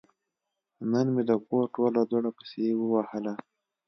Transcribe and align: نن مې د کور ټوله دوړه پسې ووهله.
نن 0.91 1.07
مې 1.13 1.23
د 1.29 1.31
کور 1.47 1.65
ټوله 1.75 2.01
دوړه 2.09 2.31
پسې 2.37 2.65
ووهله. 2.79 3.33